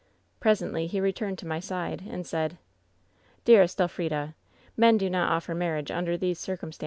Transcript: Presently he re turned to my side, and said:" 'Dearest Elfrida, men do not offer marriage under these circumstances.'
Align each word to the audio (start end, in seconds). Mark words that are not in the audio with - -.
Presently 0.39 0.87
he 0.87 0.99
re 0.99 1.13
turned 1.13 1.37
to 1.37 1.45
my 1.45 1.59
side, 1.59 2.01
and 2.09 2.25
said:" 2.25 2.57
'Dearest 3.45 3.79
Elfrida, 3.79 4.33
men 4.75 4.97
do 4.97 5.11
not 5.11 5.31
offer 5.31 5.53
marriage 5.53 5.91
under 5.91 6.17
these 6.17 6.39
circumstances.' 6.39 6.79